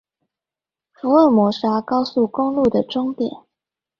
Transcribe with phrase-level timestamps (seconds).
[0.93, 3.43] 福爾摩沙高速公路的終點